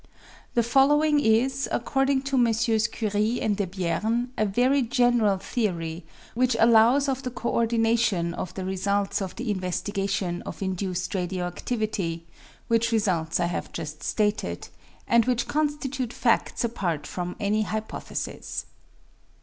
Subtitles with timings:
[0.55, 2.89] The following is, according to MM.
[2.91, 8.65] Curie and Debierne, a very general theory which allows of the co ordination of the
[8.65, 12.21] results of the investigation of induced radio adlivity,
[12.67, 14.69] which results I have just stated,
[15.07, 18.65] and which constitute fads apart from any hypothesis.